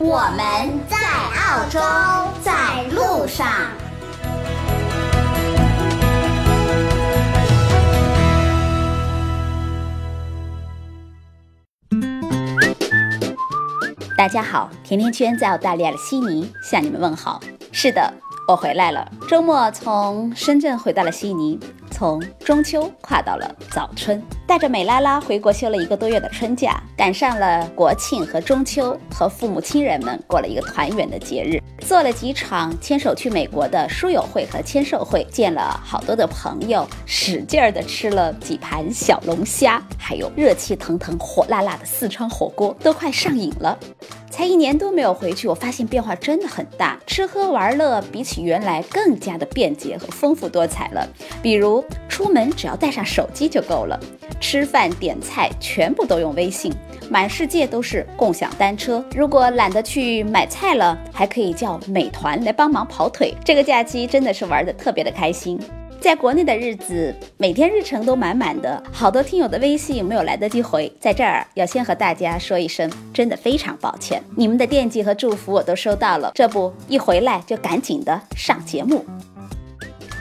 [0.00, 1.80] 我们在澳洲，
[2.40, 3.48] 在路上。
[14.16, 17.40] 大家好，甜甜圈在澳大利亚的悉尼向你们问好。
[17.72, 18.14] 是的。
[18.46, 21.58] 我回来了，周末从深圳回到了悉尼，
[21.90, 43.78] 从中秋跨到了早春，带着美拉拉回国休了一个多月的春假，赶上了国庆和中秋，和父母亲人们过了一个团圆的节日，做了几场牵手去美国的书友会和签售会，见了好多的朋友，使劲儿的吃了几盘小龙虾，还有热气腾腾、火辣辣的四川火锅，都快上瘾了。
[44.30, 51.08] 才一年多没有回去，我发现变化真的很大，吃喝玩乐比起原来更加的便捷和丰富多彩了。
[51.42, 51.77] 比如
[52.08, 53.98] 出门只要带上手机就够了，
[54.40, 56.72] 吃饭点菜全部都用微信，
[57.10, 59.04] 满世界都是共享单车。
[59.14, 63.34] 如果懒得去买菜了，还可以叫美团来帮忙跑腿。
[63.44, 65.58] 这个假期真的是玩的特别的开心。
[66.00, 74.22] 在国内的日子，每天日程都满满的，好多听友的微信没有来得及回，在这儿要先和大家说一声，真的非常抱歉。
[74.36, 79.04] 你们的惦记和祝福我都收到了，这不一回来就赶紧的上节目。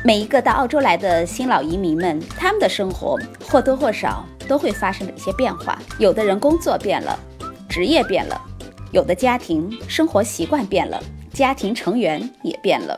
[0.07, 7.19] 每一个到澳洲来的新老移民们，他们的生活或多或少都会发生着一些变化，有的人工作变了，
[7.67, 8.41] 职业变了，
[8.93, 10.97] 有的家庭生活习惯变了，
[11.33, 12.97] 家庭成员也变了。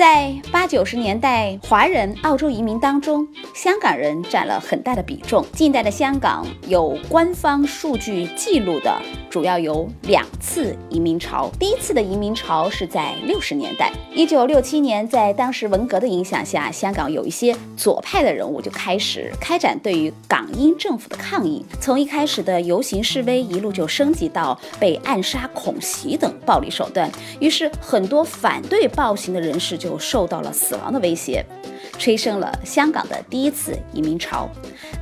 [0.00, 5.44] 在八九十年代，华人澳洲移民当中，香港人占了很大的比重。
[5.52, 11.50] 近代的香港有官方数据记录的，主要有两次移民潮。
[11.58, 21.62] 第一次的移民潮是在六十年代，一九六七年，在当时文革的影响下，香港有一些左派的人物就开始开展对于港英政府的抗议。
[21.78, 27.10] 从一开始的游行示威，一路就升级到被暗杀、恐袭等暴力手段。
[27.38, 29.89] 于是，很多反对暴行的人士就。
[29.98, 31.44] 受到了死亡的威胁，
[31.98, 34.48] 催生了香港的第一次移民潮。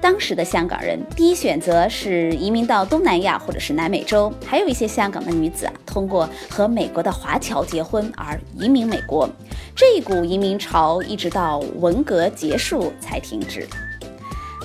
[0.00, 9.28] 当时的香港人第一选择是移民到东南亚或者是南美洲，还有一些香港的女子啊，通过和美国的华侨结婚而移民美国。
[9.74, 13.66] 这一股移民潮一直到文革结束才停止，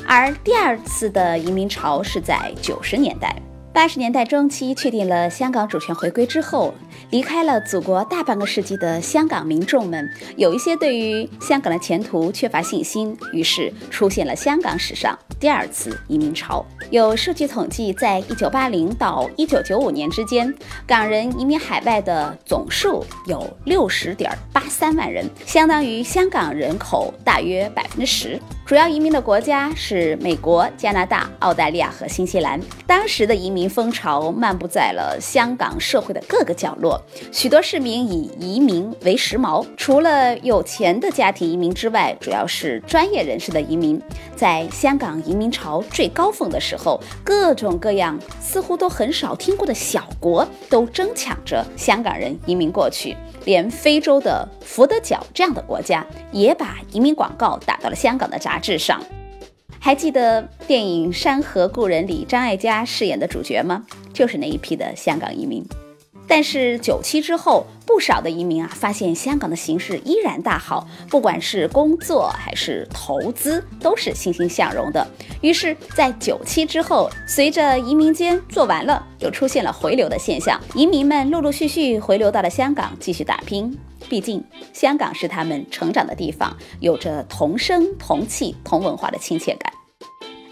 [0.08, 3.36] 而第二次的移民潮是在九十年代。
[3.74, 6.76] 八十年代中期，确定了香港主权回归之后，
[7.10, 10.08] 离开了祖国大半个世纪的香港民众们，
[10.38, 16.64] 有一些对于香港的前途缺乏信心，于是出现了香港史上第二次移民潮。
[16.92, 20.54] 有数据统计，在一九八零到一九九五年之间，
[20.86, 28.40] 港人移民海外的总数有六十点八三万人，相当于香港人口大约百分之十。
[28.66, 32.58] 主要移民的国家是美国、加拿大、澳大利亚和新西兰。
[32.88, 39.66] 当时的移民风潮漫步在了香港社会的各个角落，许多市民以移民为时髦。
[39.76, 44.02] 除了有钱的家庭移民之外，主要是专业人士的移民。
[44.34, 53.18] 在香港移民潮最高峰的时候，各种各样似乎都很少听过的小国都争抢着香港人移民过去。
[53.46, 59.02] 连非洲的福德角这样的国家也把移民广告打到了香港的杂志上。
[59.80, 63.84] 还记得电影《山河故人》里张艾嘉饰演的主角吗？
[64.14, 65.66] 就是那一批的香港移民。
[66.28, 75.06] 但是九七之后，不少的移民啊，发现香港的形势依然大好，不管是工作还是投资，都是欣欣向荣的。
[75.42, 83.76] 于是，在九七之后，随着移民间做完了，又出现了回流的现象，移民们陆陆续续回流到了香港继续打拼。
[84.14, 84.44] 毕竟，
[84.74, 89.74] 香港是他们成长的地方，有着同声同气同文化的亲切感。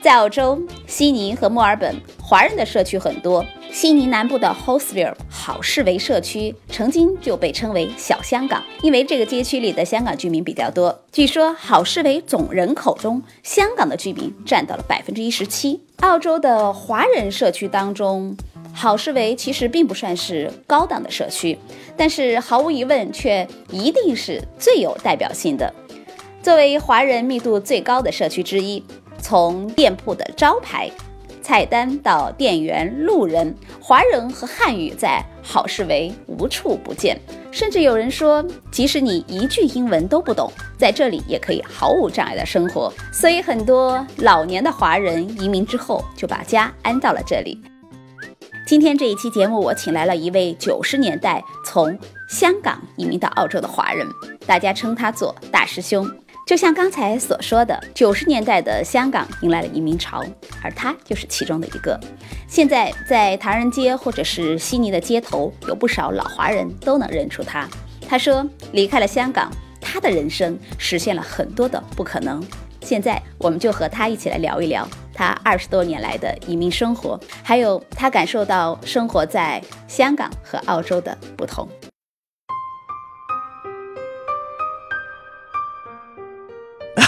[0.02, 3.46] 在澳洲悉尼和墨尔本，华人的社区很多。
[3.72, 11.04] 悉尼南部的 Hosville 好市维社区曾经就被称为“小香港”，因为这个街区里的香港居民比较多。
[11.12, 15.80] 据说好市维总人口中，香港的居民占到了百分之一十七。
[15.98, 18.36] 澳洲的华人社区当中，
[18.74, 21.58] 好市维其实并不算是高档的社区，
[21.96, 25.74] 但是毫无疑问却一定是最有代表性的。
[26.42, 28.84] 作为华人密度最高的社区之一。
[29.24, 30.90] 从店铺的招牌、
[31.44, 37.16] 菜单到店员、路人，华人和汉语在好视为无处不见。
[37.52, 42.92] 甚至有人说，即使你一句英文都不懂，在这里也可以毫无障碍的生活。
[43.14, 47.62] 所以，很多老年的华人移民之后就把家安到了这里。
[48.66, 51.98] 今天这一期节目，我请来了一位九十年代从
[52.30, 54.08] 香港移民到澳洲的华人，
[54.46, 56.10] 大家称他做大师兄。
[56.48, 60.24] 就像刚才所说的，九十年代的香港迎来了移民潮，
[60.64, 62.00] 而他就是其中的一个。
[62.48, 67.68] 现在在唐人街或者是悉尼的街头，有不少老华人都能认出他。
[68.08, 72.42] 他说，离开了香港，他的人生实现了很多的不可能。
[72.82, 74.88] 现在，我们就和他一起来聊一聊
[75.22, 81.70] 他二十多年来的移民生活，还有他感受到生活在香港和澳洲的不同。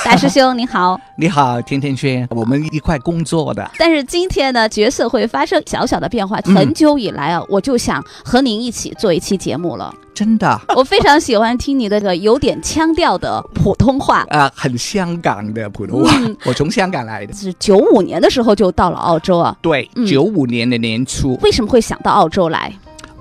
[0.05, 3.67] 大师兄您好，你好，甜甜圈，我们一块工作的。
[3.79, 6.37] 但是今天呢，角色会发生小小的变化。
[6.45, 9.91] 很久以来啊，我就想和您一起做一期节目了。
[10.13, 16.11] 真的，我非常喜欢听你那个有点腔调的普通话 啊，很香港的普通话。
[16.45, 19.57] 我从香港来的，是九五年的时候就到了澳洲啊。
[19.61, 21.37] 对，九五年的年初。
[21.41, 22.71] 为什么会想到澳洲来？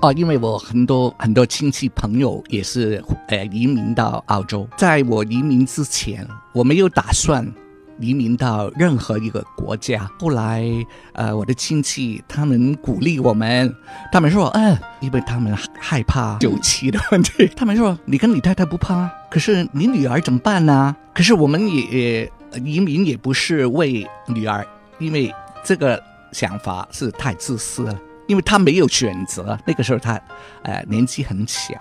[0.01, 7.49] 哦，因为我很多很多亲戚朋友也是呃移民到澳洲，在我移民之前，我没有打算
[7.99, 10.09] 移民到任何一个国家。
[10.19, 10.65] 后来，
[11.13, 13.73] 呃，我的亲戚他们鼓励我们，
[14.11, 20.95] 他们说，嗯，因为他们害怕九七的问题，他们说你跟你太太不怕，可是你女儿怎么办呢？
[21.13, 22.31] 可是我们也
[22.63, 24.65] 移民也不是为女儿，
[24.99, 26.01] 因为这个
[26.31, 27.99] 想法是太自私了。
[28.25, 30.13] 因为他没有选择，那个时候他，
[30.61, 31.73] 呃，年纪很小。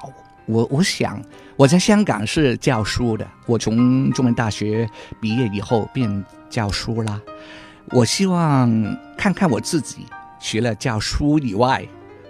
[0.52, 1.20] 我我想
[1.56, 4.88] 我在香港是教书的，我从中文大学
[5.20, 7.18] 毕业以后便教书啦。
[7.86, 8.70] 我希望
[9.16, 10.06] 看看我自己，
[10.38, 11.86] 学了教书以外，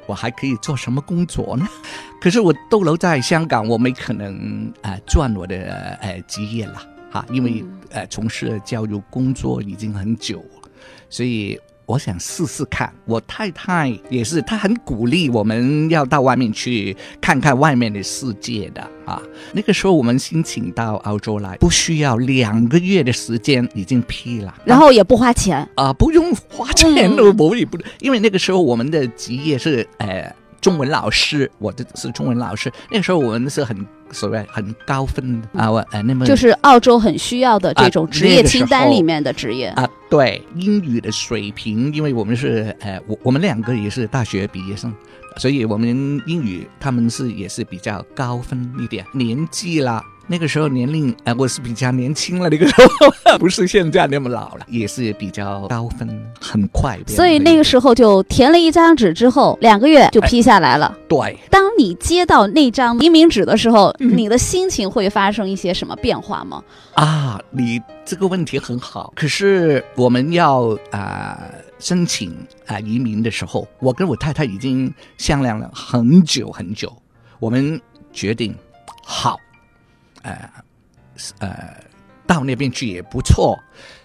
[0.06, 1.66] 我还可以做什么工作呢？
[2.20, 5.56] 可是我逗留在香港，我没可能呃赚我的
[6.00, 6.80] 呃职业了
[7.10, 10.44] 哈，因为呃从事教育工作已经很久，
[11.10, 11.58] 所以。
[11.93, 19.21] 我想试试看，我太太也是，她很鼓励我们要到外面去看看外面的世界的啊。
[19.53, 30.35] 那个时候我们申请到澳洲来，不需要两个月的时间已经批了，然后也不花钱啊，不用花钱，我也不，因为那个时候我们的职业是呃。
[30.62, 32.73] 中文老师，我的是中文老师。
[32.91, 39.87] 那个时候我们是很所谓很高分的啊，我哎那么就是澳洲很需要的这种职业清单里面的职业啊。
[40.09, 44.94] 对，英语的水平，因为我们是呃我我们两个也是大学毕业生，
[45.37, 49.05] 所以我们英语他们是也是比较高分一点。
[49.12, 50.03] 年纪啦。
[50.32, 52.49] 那个时候年龄，呃，我是比较年轻了。
[52.49, 56.08] 那个时候 不是现在那么老了，也是比较高分，
[56.40, 56.99] 很快。
[57.06, 60.96] 所以那个时候就填了一张纸，之后两个月就批下来了。
[61.06, 61.38] 对。
[61.50, 66.64] 当你接到那张移民纸的时候，你的心情会发生一些什么变化吗？
[66.94, 69.12] 啊，你这个问题很好。
[69.14, 71.38] 可是我们要啊
[71.79, 72.34] 申请
[72.64, 76.90] 啊移民的时候，我跟我太太已经商量了很久很久，
[77.38, 77.79] 我们
[78.14, 78.55] 决定
[79.05, 79.38] 好。
[80.22, 80.50] 呃，
[81.38, 81.76] 呃，
[82.26, 83.58] 到那边去也不错，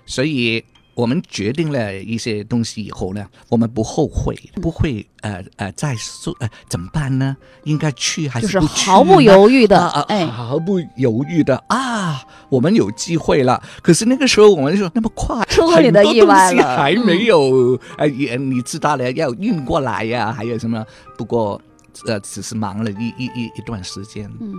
[0.06, 7.38] 所以我们决定了一些东西以后呢，我们不后悔，不会呃呃再说呃怎么办呢？
[7.64, 8.90] 应该去还是不去？
[8.90, 12.24] 毫不犹豫的，哎，毫不犹豫的啊！
[12.50, 20.84] 我们有机会了，可是那个时候我们说那么快，出乎你的意外了，还没有呃，也你知道了，要运过来呀，还有什么？
[21.16, 21.62] 不过。
[22.06, 24.32] 呃，只是忙了一一一一段时间。
[24.40, 24.54] 嗯，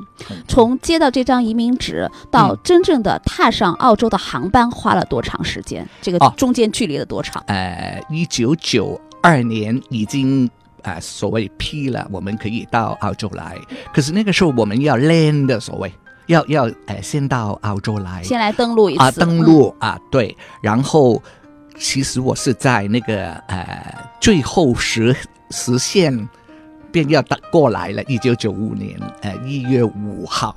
[0.49, 5.87] 从接到这张移民纸到真正的踏上澳洲的航班，花了多长时间？
[6.03, 7.43] 这个中间距离了多长？
[7.47, 10.51] 呃，一九九二年已经
[10.83, 13.57] 啊，所谓批了，我们可以到澳洲来。
[13.95, 15.93] 可是那个时候我们要 land 的，所谓
[16.27, 20.37] 要要呃，先到澳洲来，先来登陆一次啊，登陆啊，对。
[20.63, 21.23] 然后
[21.79, 25.15] 其实我是在那个呃最后实
[25.51, 26.29] 实现。
[26.91, 30.57] 便要打过来了，一九九五年呃一月五号，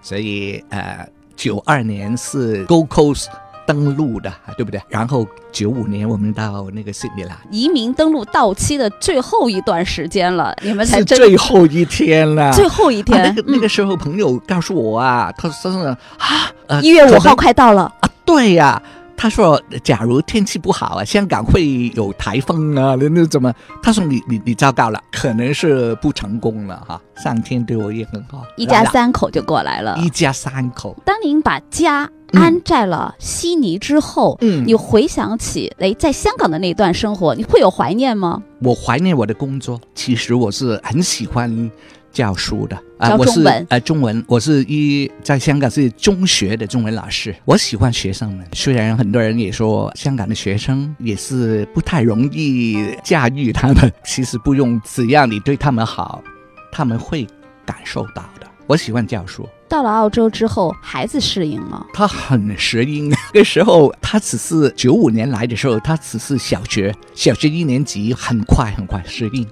[0.00, 3.26] 所以呃九二年是 Gold Coast
[3.66, 4.80] 登陆的，对不对？
[4.88, 13.22] 然后九五年我们到那个悉尼了，移民登陆到期的最后一段时间了，你们才最后一天了，最后一天。
[13.22, 15.78] 那个那个时候朋友告诉我啊，他说是
[16.18, 18.82] 啊，一月五号快到了啊，对呀。
[19.22, 27.00] 他说：“假如天气不好啊，香港会有台风啊，那那怎么？”他说：“你你你糟糕了，可能是不成功了哈。
[27.22, 29.96] 上天对我也很好，一家三口就过来了。
[29.98, 30.96] 一家三口。
[31.04, 38.42] 当您把家安在了悉尼之后，嗯你回想起哎，在香港的那段生活，你会有怀念吗？
[38.60, 41.70] 我怀念我的工作，其实我是很喜欢
[42.12, 48.46] 教书的啊、教我是中文呃中文，我是一在香港是中学的中文老师，我喜欢学生们。
[48.52, 56.22] 虽然很多人也说香港的学生也是不太容易驾驭他们， 其实不用，只要你对他们好，
[56.70, 57.26] 他们会
[57.64, 58.46] 感受到的。
[58.68, 61.84] 我喜欢教书，到了澳洲之后，孩子适应吗？
[61.92, 63.10] 他很适应。
[63.10, 69.44] 那个时候，他只是九五年来的时候，他只是小学，小学一年级，很快很快适应。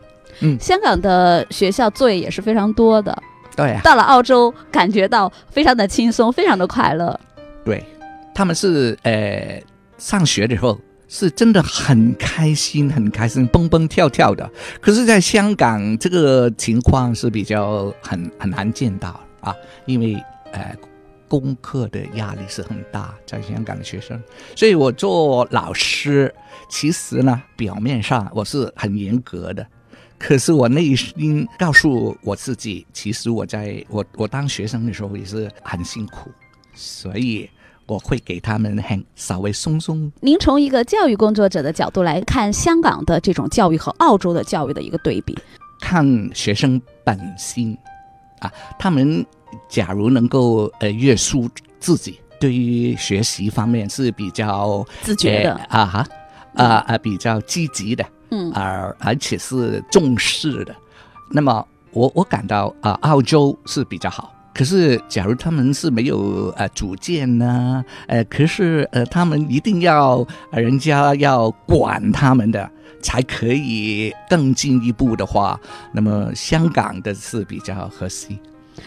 [0.59, 3.23] 香港的学校作业也是非常多的，
[3.56, 7.18] 对啊，到了澳洲，感觉到非常的轻松，非常的快乐。
[7.64, 7.85] 对，
[8.35, 9.62] 他们是呃
[9.99, 14.49] 上学的时候是真的很开心，很开心，蹦蹦跳跳的。
[14.80, 19.54] 可是，在香港这个情况是比较很很难见到啊，
[19.85, 20.14] 因为
[20.52, 20.75] 呃
[21.28, 24.20] 功课的压力是很大，在香港的学生，
[24.56, 26.35] 所以我做老师，
[26.68, 29.66] 其实呢表面上我是很严格的。
[30.21, 36.31] 可是我内心告诉我自己，其实我在我我当学生的时候也是很辛苦，
[36.75, 37.49] 所以
[37.87, 40.12] 我会给他们很稍微松松。
[40.21, 45.37] 您从一个教育工作者的角度来看香港的这种教育和澳洲的教育的一个对比，
[45.81, 47.77] 看学生本心
[48.41, 49.25] 啊，他们
[49.71, 51.49] 假如能够呃约束
[51.81, 56.07] 自己，对于学习方面是比较自觉的，呃啊哈
[56.54, 60.75] 啊啊比较积极的，嗯，而而且是重视的。
[61.30, 64.35] 那么我我感到啊、澳洲是比较好。
[64.52, 72.69] 可是，假如他们是没有呃主见呢，呃，可是呃，他们一定要呃人家要管他们的，
[73.00, 75.59] 才可以更进一步的话，
[75.92, 78.26] 那么香港的是比较合适。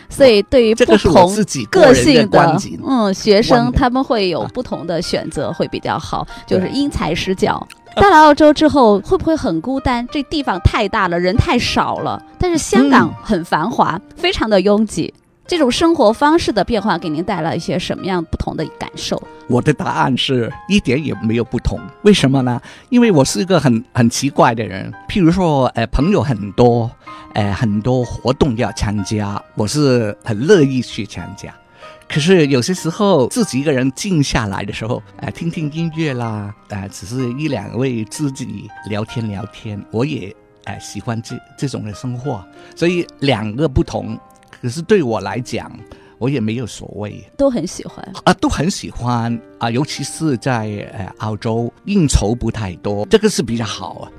[0.09, 1.35] 所以对于不同
[1.69, 2.79] 个人性观点。
[2.85, 7.65] 嗯学生他们会有啊不同的选择，会比较好，就是因材施教。
[7.95, 10.07] 到了澳洲之后，会不会很孤单？
[10.12, 12.21] 这地方太大了，人太少了。
[12.39, 15.13] 但是香港嗯很繁华，非常的拥挤。
[15.45, 19.21] 这种生活方式的变化给您带来一些什么样不同的感受？
[19.47, 21.79] 我的答案是一点也没有不同。
[22.03, 22.62] 为什么呢？
[22.89, 24.91] 因为我是一个很很奇怪的人。
[25.09, 26.89] 譬如说，呃，朋友很多，
[27.33, 31.53] 呃，很多活动要参加，我是很乐意去参加。
[32.07, 40.33] 可是有些时候自己一个人静下来的时候，呃，听听音乐啦，呃，只是一两位自己聊天聊天，我也
[40.63, 42.41] 呃喜欢这这种的生活。
[42.75, 44.17] 所以两个不同，
[44.63, 45.70] 可是对我来讲，
[46.17, 47.22] 我也没有所谓。
[47.38, 48.13] 都很喜欢。
[48.24, 54.12] 啊，都很喜欢啊，尤其是在呃澳洲，应酬不太多，这个是比较好啊。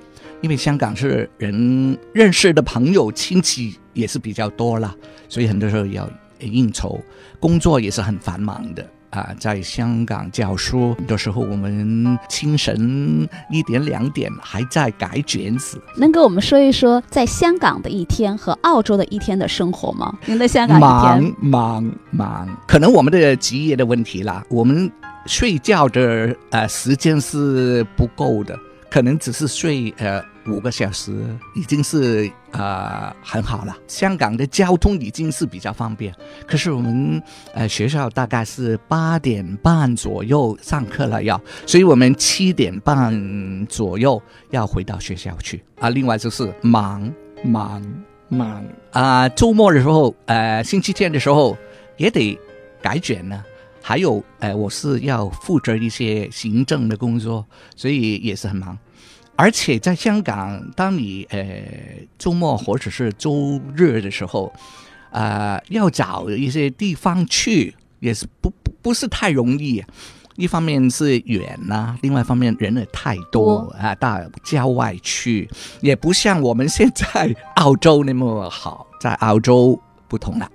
[0.42, 4.94] 因为香港是人认识的朋友亲戚也是比较多啦，
[5.30, 6.06] 所以很多时候要
[6.40, 7.00] 应酬，
[7.40, 8.86] 工作也是很繁忙的
[9.20, 9.34] 啊。
[9.38, 20.14] 在香港教书，很多时候我们清晨一点两点还在改卷子，能给我们说一说在香港的一天和澳洲的一天的生活吗？
[20.26, 24.90] 您的香港一忙天，忙忙，可能我们的职业的问题啦，我们
[25.26, 28.58] 睡觉的呃时间是不够的，
[28.94, 31.12] 可能只是睡呃五个小时，
[31.56, 33.76] 已经是呃很好了。
[33.88, 36.14] 香港的交通已经是比较方便，
[36.46, 37.20] 可是我们
[37.54, 45.90] 呃学校大概是八点半左右上课了要，所以我们七点半左右要回到学校去啊。
[45.90, 47.82] 另外就是忙忙
[48.28, 51.58] 忙啊、周末的时候，呃，星期天的时候
[51.96, 52.38] 也得
[52.80, 53.42] 改卷呢。
[53.86, 57.44] 还有，呃，我是要负责一些行政的工作，
[57.76, 58.78] 所以也是很忙。
[59.36, 61.44] 而且在香港，当你呃
[62.18, 64.52] 周末或者是周日的时候，
[65.10, 69.84] 啊、要找一些地方去，也是不不不是太容易。
[70.36, 75.48] 一方面是远呐、另外一方面人也太多多啊，到郊外去，
[75.80, 78.86] 也不像我们现在澳洲那么好。
[79.00, 80.50] 在澳洲不同了。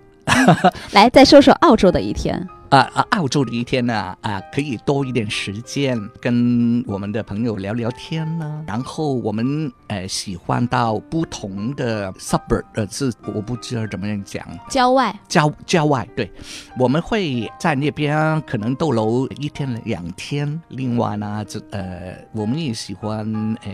[0.91, 2.47] 来再说说澳洲的一天。
[2.69, 3.05] 啊啊！
[3.11, 8.63] 澳洲的一天呢，啊，可以多一点时间跟我们的朋友聊聊天呢。
[8.67, 16.31] 然后我们呃喜欢到不同的 suburb，呃是我不知道怎么样讲，郊外，郊郊外，对，
[16.77, 20.61] 我们会在那边可能逗留一天两天。
[20.67, 23.19] 另外呢，这呃我们也喜欢
[23.63, 23.71] 呃，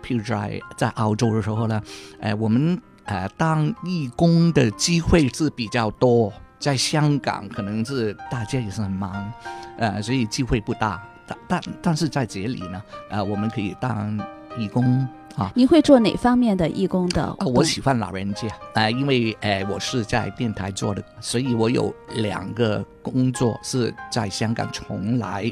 [0.00, 1.82] 譬如在在澳洲的时候呢，
[2.20, 6.32] 呃我们呃当义工的机会是比较多。
[6.58, 9.32] 在香港可能是大家也是很忙，
[9.78, 11.02] 呃，所以机会不大。
[11.26, 14.18] 但但但是在这里呢，呃，我们可以当
[14.56, 15.52] 义工啊。
[15.54, 17.22] 您会做哪方面的义工的？
[17.22, 25.42] 啊，我喜欢老人家啊、因为呃我是在电台做的，所以我有两个工作是在香港从来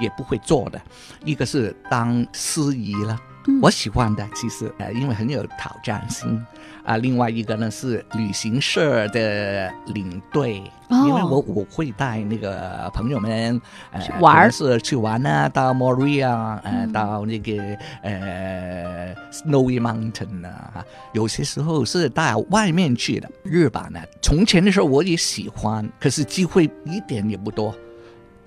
[0.00, 0.80] 也不会做的，
[1.24, 3.18] 一个是当司仪了。
[3.48, 6.44] 嗯我喜欢的，其实呃，因为很有挑战性
[6.86, 23.28] 啊、另外一个呢是旅行社的领队，哦因为我我会带那个朋友们呃去玩儿是去玩啊，到 Moria 呃，嗯到那个呃 Snowy Mountain 啊，有些时候是到外面去的。
[23.42, 27.74] 日本呢，从前的时候我也喜欢，可是机会一点也不多。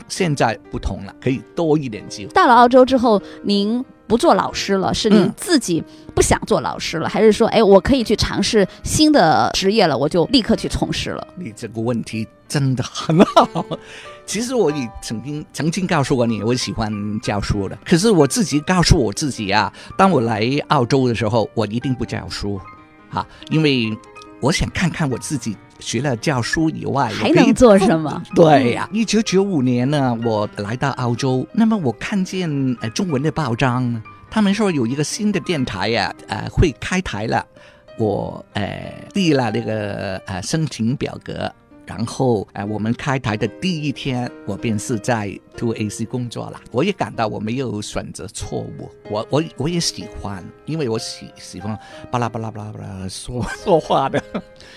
[0.08, 2.31] 现在不同了，可以多一点机会。
[2.31, 5.81] 到了澳洲之后，您不做老师了，是您嗯自己
[6.15, 11.27] 不想做老师了，还是说，哎，我可以去尝试新的职业了，我就立刻去从事了？
[11.37, 13.47] 你这个问题真的很好。
[14.25, 17.77] 其实我也曾经曾经告诉过你，我喜欢教书的。
[17.85, 22.59] 可是我自己告诉我自己啊，当我来澳洲的时候，我一定不教书，
[23.11, 23.95] 啊，因为
[24.41, 28.21] 我想看看我自己除了教书以外，还能做什么？
[28.36, 32.50] 对呀、一九九五年呢，我来到澳洲，那么我看见
[32.81, 37.45] 呃中文的报章，他们说有一个新的电台呀、呃，会开台了，
[37.98, 41.51] 我呃递了那个呃申请表格。
[41.89, 45.27] 然后，呃，我们开台的第一天，我便是在
[45.58, 46.62] Two AC 工作了。
[46.72, 51.75] 我也感到我没有选择错误，我我我也喜欢，因为我喜喜欢
[52.12, 54.22] 巴拉巴拉巴拉巴拉说 说话的。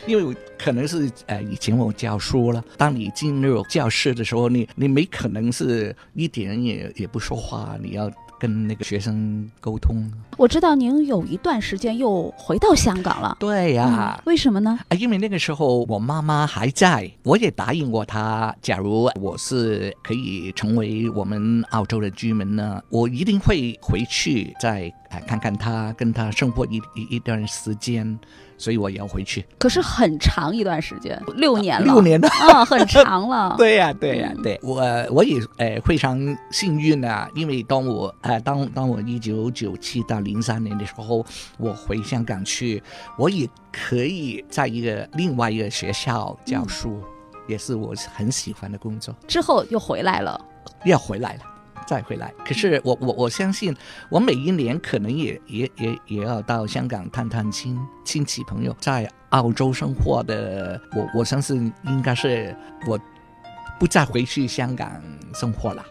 [0.07, 8.11] 因为可能是呃以前我教书了，当你进入教室的时候，你你没可能是一点也也不说话，你要
[8.43, 10.11] 跟那个学生沟通。
[10.37, 14.77] 我知道您有一段时间又回到香港了，对呀、嗯为什么呢？
[14.89, 28.19] 啊，因为那个时候我妈妈还在，我也答应过她，假如我是可以成为我们澳洲的居民呢，我一定会回去再呃看看他，跟他生活一一一段时间，
[28.57, 29.45] 所以我也要回去。
[29.59, 32.29] 可是很长一段时间，六年了，六年了。
[32.29, 33.55] 啊，很长了。
[33.59, 36.19] 对呀、对呀、嗯对我我也呃非常
[36.51, 41.25] 幸运啊，因为当我呃当当我一九九七到零三年的时候，
[41.59, 42.83] 我回香港去，
[43.19, 47.01] 我也可以在一个另外一个学校教书，
[47.47, 49.15] 也是我很喜欢的工作。
[49.29, 50.41] 之后又回来了。
[50.85, 51.41] 要回来了，
[51.87, 52.33] 再回来。
[52.45, 53.75] 可是我我我相信，
[54.09, 62.55] 我每一年可能也也也也要到香港探探亲亲戚朋友，在澳洲生活的我我相信应该是
[62.87, 62.99] 我
[63.79, 65.03] 不再回去香港
[65.35, 65.85] 生活了。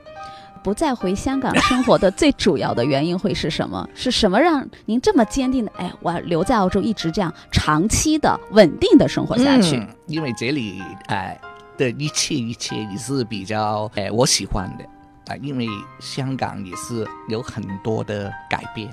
[0.64, 3.90] 不再回香港生活的最主要的原因会是什么？
[3.96, 5.72] 是什么让您这么坚定的？
[5.76, 9.78] 哎，我要留在澳洲，一直这样长期的、稳定的生活下去。
[9.78, 11.40] 嗯因为这里哎、
[11.78, 14.86] 的一切一切也是比较哎、我喜欢的
[15.32, 15.68] 啊、因为
[16.00, 18.90] 香港也是有很多的改变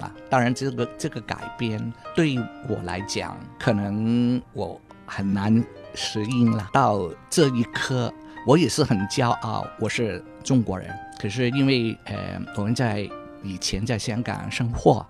[0.00, 2.36] 啊，当然这个这个改变对
[2.68, 6.68] 我来讲，可能我很难适应了。
[6.72, 8.12] 到这一刻，
[8.46, 10.94] 我也是很骄傲，我是中国人。
[11.18, 13.08] 可是因为呃，我们在
[13.42, 15.04] 以前在香港生活，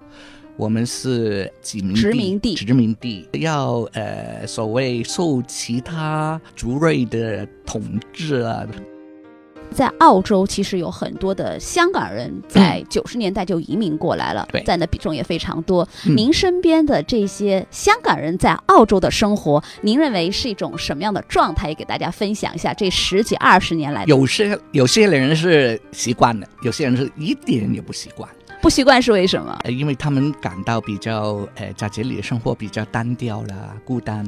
[0.56, 8.66] 我们是殖民殖民地殖民地要呃所谓受其他族类的统治啊，
[9.70, 15.86] 在澳洲，其实有很多的香港人在九十年代就移民过来了，嗯对占的比重也非常多。
[16.06, 21.68] 嗯您身边的这些香港人在澳洲的生活，您认为是一种什么样的状态？
[21.68, 28.28] 也给大家分享一下这十几二十年来的有些有些人是习惯的，有些人是一点也不习惯。
[28.60, 29.56] 不习惯是为什么？
[29.64, 34.24] 呃，因为他们感到比较呃，在这里的生活比较单调啦、孤单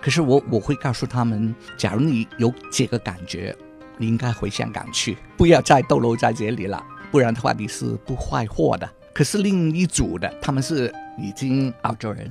[0.00, 3.54] 可是我我会告诉他们，假如你有这个感觉，
[3.98, 8.88] 你应该回香港去，不要再逗留在这里了，不然的话你是不坏货的。
[9.14, 12.30] 可是另一组的，他们是已经澳洲人，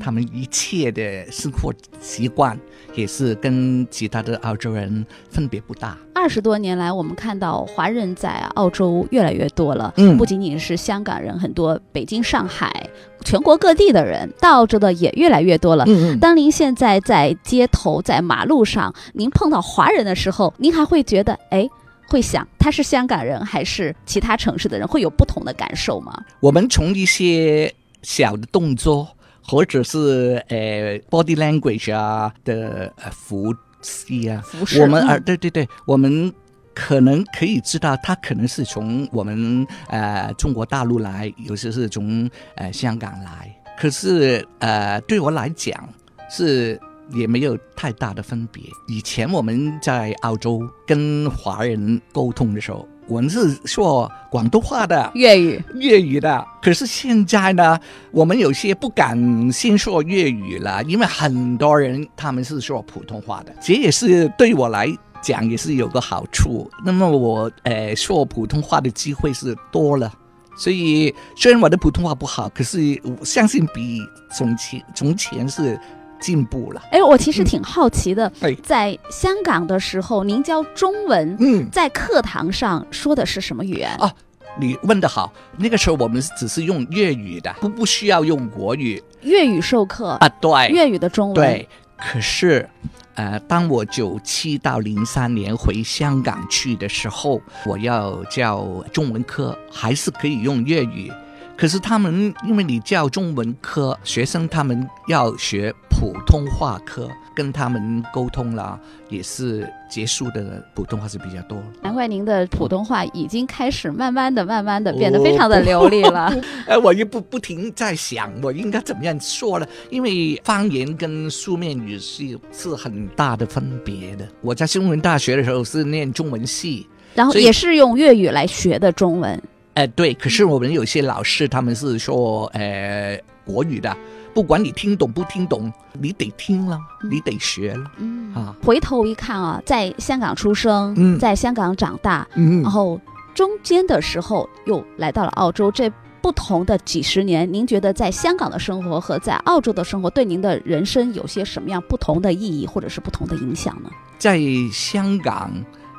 [0.00, 1.70] 他们一切的生活
[2.00, 2.58] 习惯
[2.94, 5.96] 也是跟其他的澳洲人分别不大。
[6.14, 12.88] 二十多年来，我们看到华人在澳洲越来越多了，嗯不仅仅是香港人，很多北京、上海、
[13.22, 15.84] 全国各地的人到澳洲的也越来越多了。
[15.86, 16.18] 嗯嗯。
[16.18, 21.68] 当您现在在街头、在马路上，您碰到华人的时候，您还会觉得，哎，
[22.08, 26.12] 会想他是香港人还是其他城市的人，会有不同的感受吗？
[26.40, 29.08] 我们从一些小的动作，
[29.42, 36.32] 或者是呃 body language 啊的呃服饰啊，服饰，我们啊、嗯对对对，我们
[36.74, 45.88] 可能可以知道他可能是从我们呃中国大陆来，有些是从呃香港来，可是呃对我来讲
[46.30, 46.80] 是。
[47.14, 48.62] 也没有太大的分别。
[48.88, 55.10] 以前我们在澳洲跟华人沟通的时候，我们是说广东话的。
[55.14, 57.78] 粤语，粤语的，可是现在呢，
[58.12, 64.86] 我们有些不敢先说粤语了，因为很多人他们是说普通话的，这也是对我来
[65.22, 66.70] 讲也是有个好处。
[66.84, 70.12] 那么我呃说普通话的机会是多了，
[70.56, 74.00] 所以虽然我的普通话不好，可是我相信比
[74.36, 75.78] 从前从前是
[76.20, 76.82] 进步了。
[76.90, 83.90] 哎，我其实挺好奇的，对在香港的时候，您教中文，嗯，在课堂上说的是什么语言？
[83.96, 84.12] 啊
[84.60, 91.34] 你问的好，那个时候我们只是用粤语的，不不需要用国语粤语授课，啊，对，粤语的中文。
[91.34, 92.68] 对，可是，
[93.14, 101.12] 呃，当我九七到零三年回香港去的时候，我要教中文科，还是可以用粤语。
[101.56, 108.76] 可是他们因为你教中文科，学生他们要学普通话科，跟他们沟通了，
[109.08, 111.62] 也是结束的普通话是比较多。
[111.80, 116.34] 难怪您的普通话已经开始慢慢的、慢慢的变得非常的流利了。
[116.66, 119.66] 哎，我也不不停在想，我应该怎么样说呢？
[119.90, 124.26] 因为方言跟书面语是是很大的分别的。
[124.40, 126.84] 我在中文大学的时候是念中文系，
[127.14, 129.40] 然后也是用粤语来学的中文。
[129.74, 130.12] 哎，对。
[130.14, 133.96] 可是我们有些老师他们是说，呃，国语的，
[134.34, 136.78] 不管你听懂不听懂，你得听了，
[137.10, 138.56] 你得学了嗯，啊。
[138.64, 141.18] 回头一看啊，在香港出生，嗯。
[141.18, 142.62] 在香港长大，嗯。
[142.62, 143.00] 然后
[143.34, 145.90] 中间的时候又来到了澳洲，这
[146.20, 153.90] 不同的几十年，您觉得在香港的生活和在澳洲的生活对您的人生有些什么样不同的意义，或者是不同的影响呢？
[154.18, 154.40] 在
[154.72, 155.52] 香港，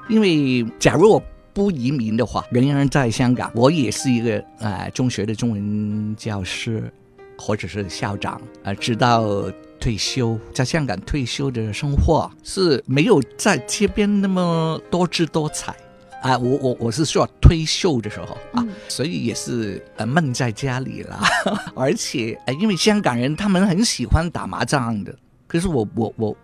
[0.07, 1.21] 因为假如我
[1.53, 6.91] 不移民的话，仍然在香港，我也是一个呃中学的中文教师，
[7.37, 15.75] 或者是校长，呃，直到退休，在香港退休的生活是没有在街边那么多姿多彩。
[16.21, 21.19] 啊，我我我是说退休的时候啊，嗯所以也是呃闷在家里啦，
[21.75, 25.13] 而且呃，因为香港人他们很喜欢打麻将的，
[25.47, 26.37] 可是我我我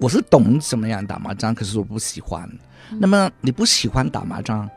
[0.00, 2.50] 我是懂怎么样打麻将，可是我不喜欢。
[2.98, 4.68] 那么你不喜欢打麻将，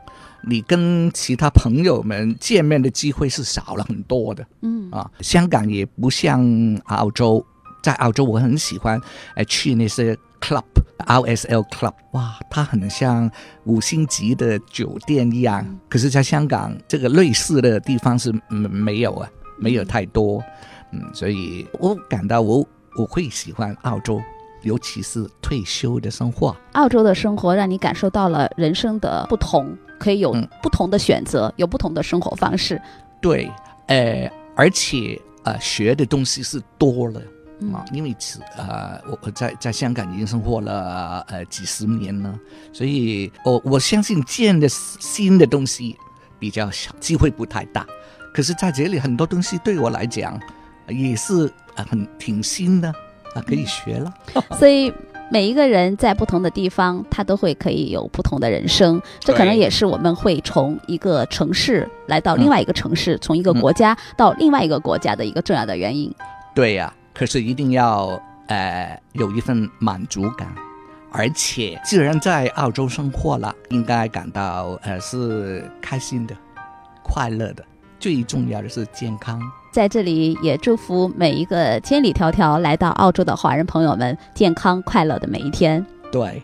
[0.46, 5.10] 你跟其他朋友们见面的机会是少了很多的嗯啊。
[5.20, 6.44] 香港也不像
[6.86, 7.44] 澳洲，
[7.82, 9.00] 在澳洲我很喜欢
[9.36, 10.62] 呃去那些 club。
[11.06, 13.30] RSL Club，哇，它很像
[13.64, 15.66] 五星级的酒店一样。
[15.88, 19.28] 可是，在香港这个类似的地方是没没有啊，
[19.58, 20.42] 没有太多。
[20.92, 24.22] 嗯，所以我感到我我会喜欢澳洲，
[24.62, 26.56] 尤其是退休的生活。
[26.72, 32.80] 澳洲的生活让你感受到了人生的不同，可以有嗯不同的选择，有不同的生活方式。
[33.20, 33.50] 对，
[33.86, 37.20] 呃，而且呃，学的东西是多了。
[37.60, 42.36] 嗯啊，因为此呃，我我在在香港已经生活了呃几十年了，
[42.72, 45.96] 所以我我相信见的新的东西
[46.38, 47.86] 比较少，机会不太大。
[48.34, 50.38] 可是在这里很多东西对我来讲
[50.88, 52.88] 也是呃很挺新的
[53.34, 54.12] 啊，可以学了。
[54.58, 54.92] 所以
[55.34, 59.02] 每一个人在不同的地方，他都会可以有不同的人生。
[59.18, 66.14] 这可能也是我们会从一个城市来到嗯另外一个城市，从一个国家到另外一个国家的一个重要的原因。
[66.54, 68.16] 对呀、可是一定要
[68.46, 70.54] 呃有一份满足感，
[71.10, 76.36] 而且既然在澳洲生活了，应该感到呃是开心的、
[77.02, 77.64] 快乐的。
[77.98, 79.42] 最重要的是健康。
[79.74, 85.84] 在这里也祝福每一个千里迢迢来到澳洲的华人朋友们健康快乐的每一天。
[86.12, 86.40] 对，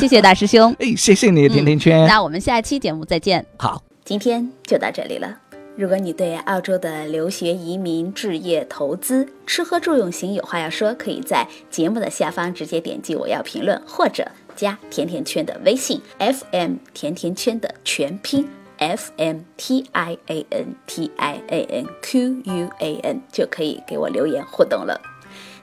[0.00, 2.04] 谢谢大师兄， 哎，谢谢你，甜甜圈。
[2.08, 3.46] 那我们下期节目再见。
[3.56, 3.80] 好。
[4.04, 5.38] 今天就到这里了。
[5.76, 18.44] 如果你对澳洲的留学、移民、置业、投资、吃喝住用行有话要说，可以在节目的下方直接点击“我要评论”，或者加甜甜圈的微信 “FM 甜甜圈”的全拼
[18.82, 25.00] “F M T I A N T I A N Q U A N”，就可以给我留言互动了。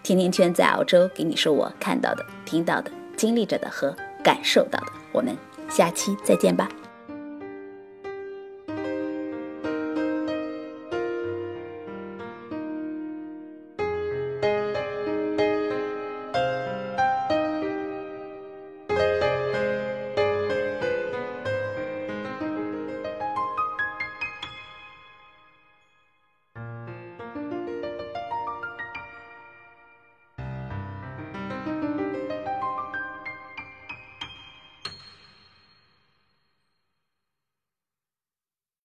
[0.01, 4.87] 甜甜圈在澳洲给你说我看到的、听到的、经历着的和感受到的。
[5.11, 5.35] 我们
[5.69, 6.69] 下期再见吧。